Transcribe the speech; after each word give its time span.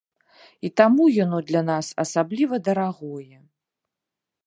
І 0.69 0.71
таму 0.81 1.03
яно 1.17 1.39
для 1.51 1.63
нас 1.69 1.91
асабліва 2.05 2.55
дарагое. 2.71 3.37